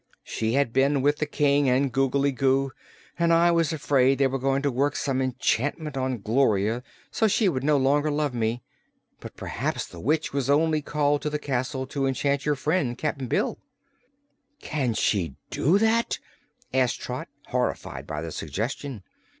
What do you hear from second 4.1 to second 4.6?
they were